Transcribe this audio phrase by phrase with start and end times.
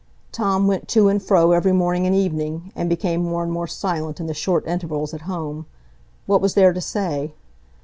[0.31, 4.19] Tom went to and fro every morning and evening, and became more and more silent
[4.19, 5.67] in the short intervals at home;
[6.25, 7.35] what was there to say?